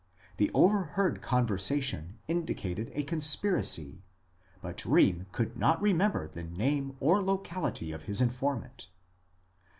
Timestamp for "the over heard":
0.37-1.21